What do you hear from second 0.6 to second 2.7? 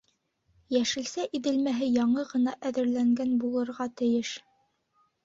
Йәшелсә иҙелмәһе яңы ғына